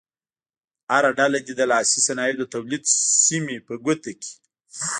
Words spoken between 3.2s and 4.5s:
سیمې په ګوته کړي.